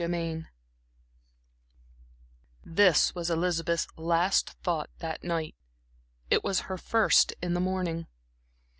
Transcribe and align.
Chapter 0.01 0.15
X 0.35 0.45
This 2.63 3.13
was 3.13 3.29
Elizabeth's 3.29 3.85
last 3.95 4.53
thought 4.63 4.89
that 4.97 5.23
night; 5.23 5.53
it 6.31 6.43
was 6.43 6.61
her 6.61 6.77
first 6.79 7.35
in 7.39 7.53
the 7.53 7.59
morning. 7.59 8.07